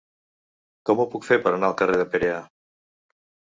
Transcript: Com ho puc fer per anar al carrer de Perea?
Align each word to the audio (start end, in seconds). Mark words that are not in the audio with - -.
Com 0.89 1.01
ho 1.03 1.05
puc 1.11 1.27
fer 1.27 1.37
per 1.43 1.53
anar 1.59 1.69
al 1.69 1.77
carrer 1.83 2.01
de 2.03 2.09
Perea? 2.15 2.41